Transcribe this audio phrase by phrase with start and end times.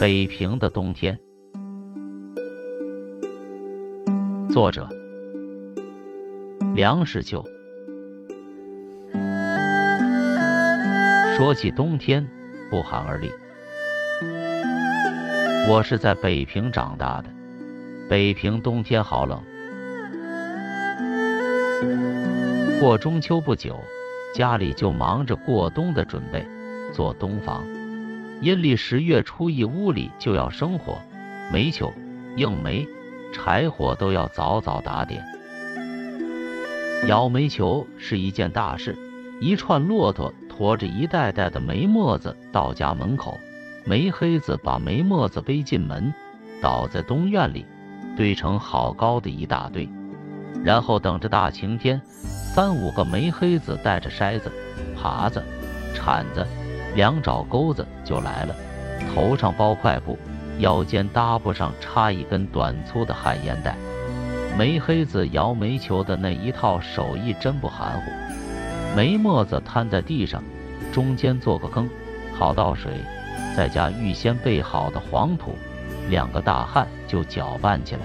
[0.00, 1.18] 北平的冬天，
[4.50, 4.88] 作者
[6.74, 7.44] 梁实秋。
[11.36, 12.26] 说起冬天，
[12.70, 13.30] 不寒而栗。
[15.70, 17.28] 我是在北平长大的，
[18.10, 19.40] 北平冬天好冷。
[22.80, 23.80] 过中秋不久，
[24.34, 26.44] 家里就忙着过冬的准备，
[26.92, 27.64] 做冬房。
[28.44, 30.98] 阴历十月初一，屋里就要生火，
[31.50, 31.90] 煤球、
[32.36, 32.86] 硬煤、
[33.32, 35.24] 柴火都要早早打点。
[37.08, 38.94] 摇煤球是一件大事，
[39.40, 43.40] 一串骆驼驮着一袋袋的煤沫子到家门口，
[43.86, 46.12] 煤黑子把煤沫子背进门，
[46.60, 47.64] 倒在东院里，
[48.14, 49.88] 堆成好高的一大堆，
[50.62, 54.52] 然后等着大晴天，三五个煤黑子带着筛子、
[55.02, 55.42] 耙子、
[55.94, 56.46] 铲子。
[56.94, 58.54] 两爪钩子就来了，
[59.12, 60.18] 头上包块布，
[60.58, 63.76] 腰间搭不上插一根短粗的旱烟袋。
[64.56, 68.12] 煤黑子摇煤球的那一套手艺真不含糊。
[68.96, 70.42] 煤沫子摊在地上，
[70.92, 71.90] 中间做个坑，
[72.32, 72.92] 好倒水，
[73.56, 75.56] 再加预先备好的黄土，
[76.08, 78.02] 两个大汉就搅拌起来。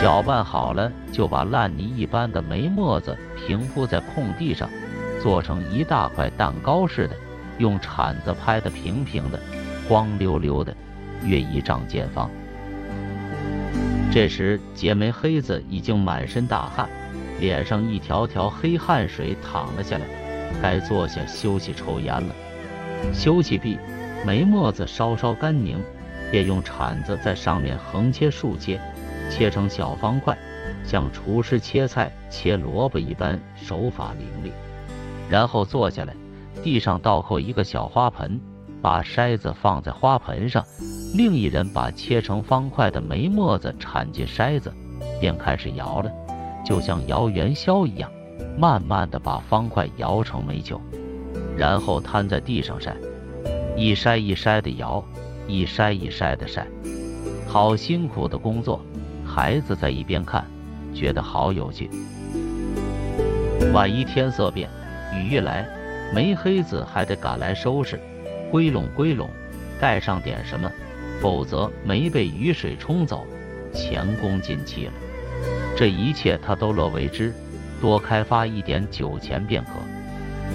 [0.00, 4.70] 搅拌好了，就把烂泥一般的煤沫子平铺在空地上。
[5.24, 7.16] 做成一大块蛋糕似的，
[7.56, 9.40] 用铲子拍得平平的、
[9.88, 10.76] 光溜溜的，
[11.24, 12.30] 约一丈见方。
[14.12, 16.90] 这时，结煤黑子已经满身大汗，
[17.40, 20.04] 脸上一条条黑汗水淌了下来，
[20.60, 22.34] 该坐下休息抽烟了。
[23.14, 23.78] 休息毕，
[24.26, 25.78] 煤沫子稍稍干凝，
[26.30, 28.78] 便用铲子在上面横切竖切，
[29.30, 30.36] 切成小方块，
[30.84, 34.52] 像厨师切菜切萝卜一般，手法伶俐。
[35.30, 36.14] 然后坐下来，
[36.62, 38.40] 地上倒扣一个小花盆，
[38.80, 40.64] 把筛子放在花盆上，
[41.14, 44.72] 另一人把切成方块的煤沫子铲进筛子，
[45.20, 46.10] 便开始摇了，
[46.64, 48.10] 就像摇元宵一样，
[48.58, 50.80] 慢慢的把方块摇成煤球，
[51.56, 52.94] 然后摊在地上晒，
[53.76, 55.02] 一筛一筛的摇，
[55.48, 56.66] 一筛一筛的晒，
[57.48, 58.80] 好辛苦的工作。
[59.26, 60.44] 孩子在一边看，
[60.94, 61.90] 觉得好有趣。
[63.72, 64.68] 万一天色变。
[65.16, 65.66] 雨一来，
[66.14, 67.98] 煤黑子还得赶来收拾，
[68.50, 69.28] 归拢归拢，
[69.80, 70.70] 盖上点什么，
[71.20, 73.26] 否则煤被雨水冲走，
[73.72, 74.92] 前功尽弃了。
[75.76, 77.32] 这一切他都乐为之，
[77.80, 79.70] 多开发一点酒钱便可。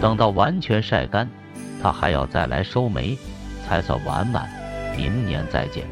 [0.00, 1.28] 等到完全晒干，
[1.82, 3.16] 他还要再来收煤，
[3.66, 4.48] 才算完满。
[4.96, 5.84] 明年再见。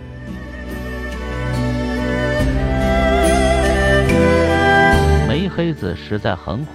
[5.26, 6.72] 煤黑子实在很苦。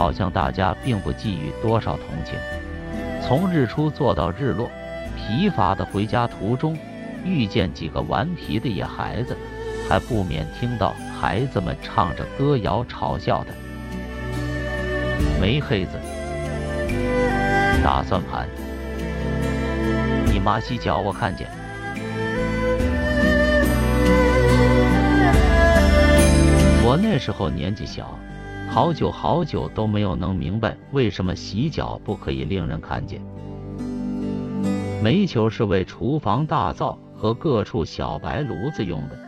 [0.00, 2.34] 好像大家并不寄予多少同情。
[3.22, 4.70] 从日出做到日落，
[5.14, 6.74] 疲乏的回家途中，
[7.22, 9.36] 遇见几个顽皮的野孩子，
[9.90, 13.52] 还不免听到孩子们唱着歌谣嘲笑他。
[15.38, 16.00] 没黑子，
[17.84, 18.48] 打算盘，
[20.32, 21.46] 你妈洗脚我看见。
[26.82, 28.18] 我那时候年纪小。
[28.72, 33.20] 好久好久都没有能明白为什么洗脚不可以令人看见。
[35.02, 39.18] 煤球是为厨房大灶和各处小白炉子用的，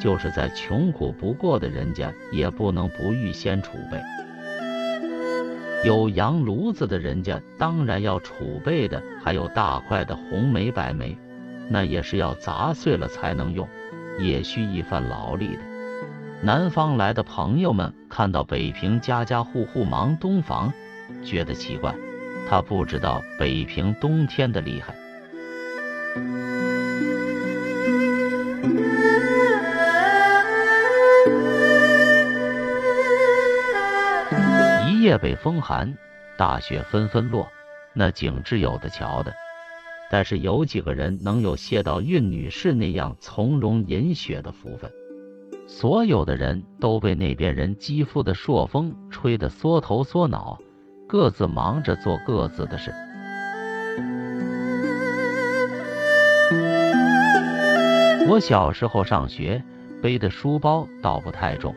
[0.00, 4.00] 就是在穷苦不过的人家也不能不预先储备。
[5.84, 11.14] 有洋炉子的人家当然要储备的还有大块的红煤白煤，
[11.68, 13.68] 那也是要砸碎了才能用，
[14.18, 15.75] 也需一番劳力的。
[16.46, 20.72] 南方来的朋友们看到北平家家户户忙冬房，
[21.24, 21.92] 觉得奇怪，
[22.48, 24.94] 他不知道北平冬天的厉害。
[34.88, 35.92] 一夜北风寒，
[36.38, 37.48] 大雪纷纷落，
[37.92, 39.34] 那景致有的瞧的。
[40.12, 44.88] 但是有几个人能有谢道韫女士那样从容饮雪的福分？
[45.66, 50.58] 所有的人都被那边人肌肤的朔风吹得缩头缩脑，
[51.08, 52.92] 各自忙着做各自的事。
[58.28, 59.62] 我小时候上学
[60.00, 61.74] 背的书包倒不太重，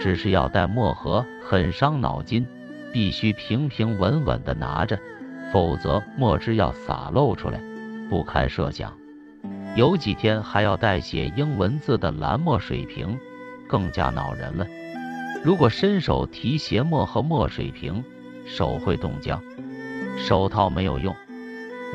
[0.00, 2.44] 只是要带墨盒，很伤脑筋，
[2.92, 4.98] 必须平平稳稳地拿着，
[5.52, 7.60] 否则墨汁要洒漏出来，
[8.10, 8.92] 不堪设想。
[9.76, 13.18] 有几天还要带写英文字的蓝墨水瓶。
[13.68, 14.66] 更加恼人了。
[15.44, 18.02] 如果伸手提鞋墨和墨水瓶，
[18.46, 19.40] 手会冻僵，
[20.16, 21.14] 手套没有用。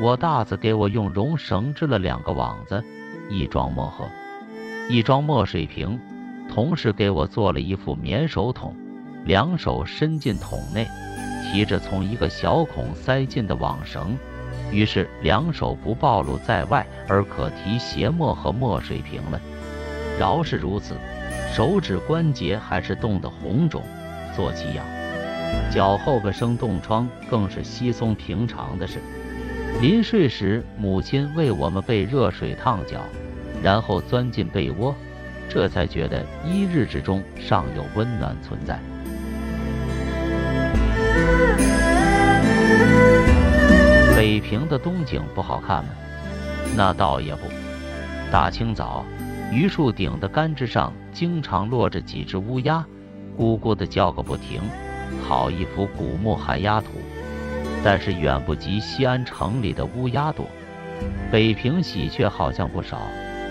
[0.00, 2.82] 我大子给我用绒绳织了两个网子，
[3.28, 4.08] 一装墨盒，
[4.88, 5.98] 一装墨水瓶，
[6.48, 8.74] 同时给我做了一副棉手桶，
[9.24, 10.86] 两手伸进桶内，
[11.44, 14.16] 提着从一个小孔塞进的网绳，
[14.74, 19.40] 于是两手不暴露在外，而可提鞋墨和墨水瓶了。
[20.18, 20.96] 饶是如此，
[21.54, 23.80] 手指关节还是冻得红肿，
[24.34, 24.84] 做起痒。
[25.70, 28.98] 脚后跟生冻疮更是稀松平常的事。
[29.80, 33.00] 临睡时，母亲为我们被热水烫脚，
[33.62, 34.92] 然后钻进被窝，
[35.48, 38.80] 这才觉得一日之中尚有温暖存在。
[44.24, 45.90] 北平的冬景不好看吗？
[46.74, 47.42] 那倒也不。
[48.32, 49.04] 大清早，
[49.52, 52.82] 榆树顶的干枝上经常落着几只乌鸦，
[53.36, 54.62] 咕咕地叫个不停。
[55.28, 56.92] 好一幅古木寒鸦图，
[57.84, 60.46] 但是远不及西安城里的乌鸦多。
[61.30, 63.02] 北平喜鹊好像不少，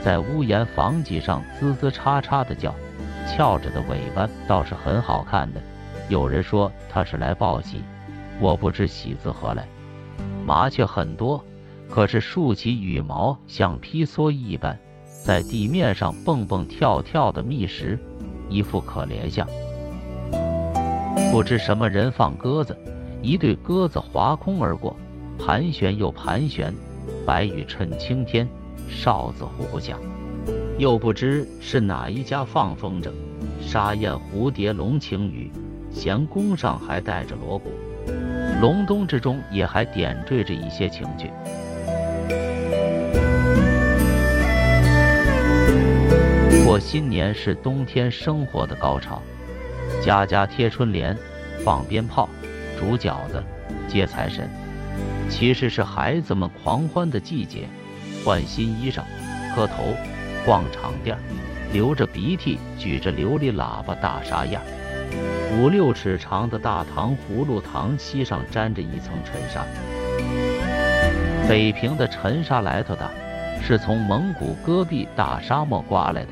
[0.04, 2.74] 在屋檐房脊上吱吱叉叉的叫，
[3.28, 5.62] 翘着的尾巴倒是很好看的。
[6.10, 7.84] 有人说它是来报喜，
[8.40, 9.68] 我不知喜字何来。
[10.46, 11.44] 麻雀很多，
[11.90, 14.78] 可是竖起羽毛像披蓑一般，
[15.24, 17.98] 在地面上蹦蹦跳跳的觅食，
[18.50, 19.48] 一副可怜相。
[21.32, 22.78] 不知什么人放鸽子，
[23.22, 24.96] 一对鸽子划空而过，
[25.40, 26.74] 盘旋又盘旋，
[27.26, 28.48] 白羽衬青天，
[28.90, 30.00] 哨子呼呼响。
[30.78, 33.12] 又不知是哪一家放风筝，
[33.62, 35.50] 沙燕、蝴蝶、龙、晴雨，
[35.92, 37.70] 弦弓上还带着锣鼓，
[38.64, 41.30] 隆冬之中也还点缀着一些情趣。
[46.66, 49.22] 过新年是冬天生活的高潮。
[50.02, 51.14] 家家贴春联，
[51.66, 52.30] 放鞭炮，
[52.80, 53.44] 煮饺子，
[53.90, 54.50] 接财神，
[55.30, 57.68] 其实是孩子们狂欢的季节。
[58.24, 59.02] 换新衣裳，
[59.54, 59.94] 磕头，
[60.46, 61.18] 逛场店，
[61.74, 64.62] 流着鼻涕，举着琉璃喇叭，大沙样。
[65.58, 69.66] 五六尺长的大糖葫芦糖稀上沾着一层尘沙。
[71.48, 73.10] 北平的尘沙来头大，
[73.62, 76.30] 是从蒙古戈壁大沙漠刮来的，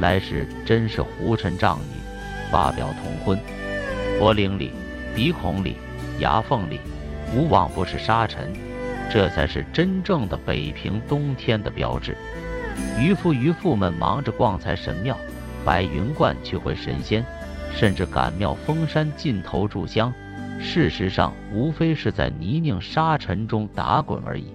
[0.00, 1.98] 来时真是胡尘瘴雨。
[2.50, 3.38] 发表同婚，
[4.18, 4.72] 脖领里、
[5.14, 5.76] 鼻孔里、
[6.18, 6.80] 牙缝里，
[7.34, 8.52] 无往不是沙尘，
[9.12, 12.16] 这才是真正的北平冬天的标志。
[12.98, 15.16] 渔夫渔妇们忙着逛财神庙、
[15.64, 17.24] 白云观去会神仙，
[17.74, 20.12] 甚至赶庙封山尽头炷香，
[20.60, 24.46] 事实上无非是在泥泞沙尘中打滚而已。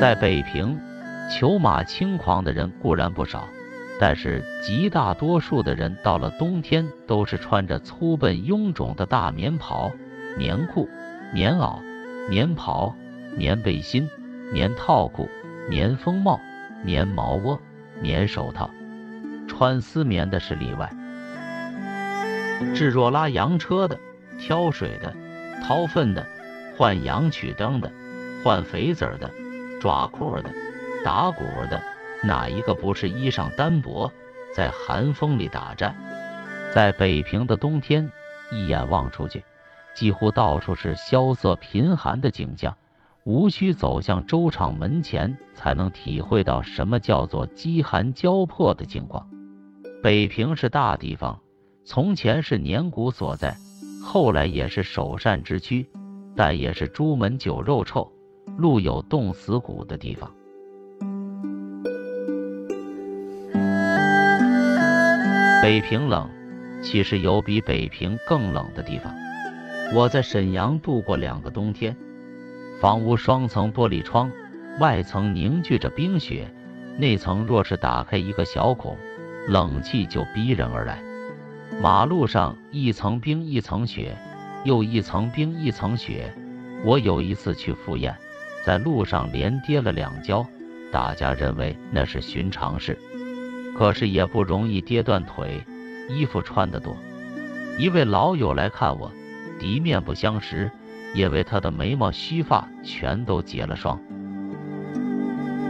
[0.00, 0.78] 在北平。
[1.32, 3.46] 裘马轻狂的人固然不少，
[4.00, 9.92] 但是极大多数的人到了冬天都是穿着粗笨臃肿的大棉袍、
[10.36, 10.88] 棉裤、
[11.32, 11.78] 棉袄、
[12.28, 12.92] 棉袍、
[13.36, 14.08] 棉背心、
[14.52, 15.28] 棉套裤、
[15.68, 16.40] 棉风帽、
[16.84, 17.60] 棉毛窝、
[18.00, 18.70] 棉手套，
[19.46, 20.90] 穿丝棉的是例外。
[22.74, 23.98] 至若拉洋车的、
[24.38, 25.14] 挑水的、
[25.62, 26.26] 掏粪的、
[26.76, 27.90] 换羊曲灯的、
[28.42, 29.30] 换肥子的、
[29.80, 30.50] 抓裤的。
[31.02, 31.80] 打鼓的
[32.22, 34.12] 哪一个不是衣裳单薄，
[34.54, 35.96] 在寒风里打战？
[36.74, 38.10] 在北平的冬天，
[38.50, 39.42] 一眼望出去，
[39.94, 42.76] 几乎到处是萧瑟贫寒的景象，
[43.24, 49.28] 无需走向粥厂门前，才能体会到什么叫做饥寒交迫的境况。
[50.02, 51.38] 北平是大地方，
[51.84, 53.54] 从前是年谷所在，
[54.02, 55.86] 后来也是首善之区，
[56.34, 58.10] 但也是朱门酒肉臭、
[58.56, 60.32] 路有冻死骨的地方。
[65.62, 66.26] 北平冷，
[66.82, 69.14] 其实有比北平更冷的地方。
[69.94, 71.94] 我在沈阳度过两个冬天，
[72.80, 74.32] 房屋双层玻璃窗，
[74.78, 76.50] 外层凝聚着冰雪，
[76.96, 78.96] 内层若是打开一个小孔，
[79.48, 81.02] 冷气就逼人而来。
[81.82, 84.16] 马路上一层冰一层雪，
[84.64, 86.34] 又一层冰一层雪。
[86.82, 88.16] 我有一次去赴宴，
[88.64, 90.46] 在路上连跌了两跤，
[90.90, 92.96] 大家认为那是寻常事。
[93.76, 95.62] 可是也不容易跌断腿，
[96.08, 96.96] 衣服穿得多。
[97.76, 99.12] 一位老友来看我，
[99.58, 100.70] 敌面不相识，
[101.14, 104.00] 因为他的眉毛须发全都结了霜。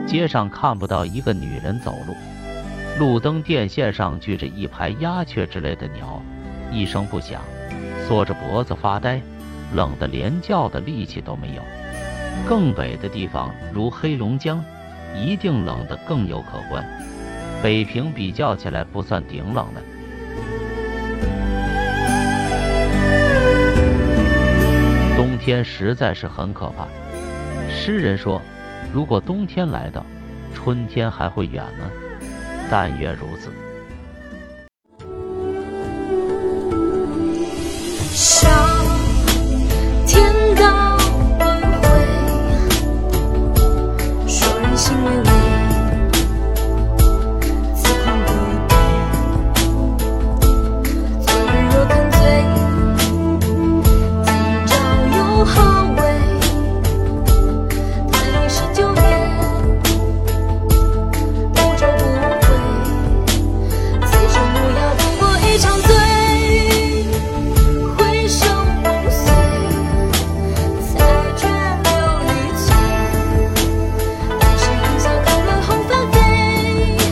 [0.06, 2.14] 街上看不到一个女人走路，
[2.98, 6.20] 路灯电线上聚着一排鸦雀之类的鸟，
[6.72, 7.40] 一声不响，
[8.06, 9.20] 缩着脖子发呆，
[9.74, 11.62] 冷得连叫的力气都没有。
[12.48, 14.64] 更北的地方，如黑龙江，
[15.14, 16.84] 一定冷得更有可观。
[17.62, 19.82] 北平比较起来不算顶冷的。
[25.40, 26.86] 天实在是很可怕。
[27.68, 28.40] 诗人说
[28.92, 30.06] ：“如果冬天来到，
[30.54, 31.90] 春天还会远吗？
[32.70, 33.50] 但愿如此。”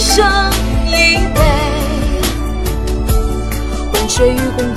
[0.00, 0.26] 生
[0.86, 0.90] 一
[1.34, 1.40] 杯，
[3.92, 4.73] 万水与共。